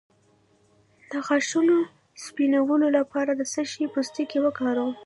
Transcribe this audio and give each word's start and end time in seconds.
د 1.11 1.11
غاښونو 1.25 1.77
سپینولو 2.23 2.87
لپاره 2.97 3.31
د 3.35 3.41
څه 3.53 3.61
شي 3.71 3.83
پوستکی 3.93 4.39
وکاروم؟ 4.41 4.91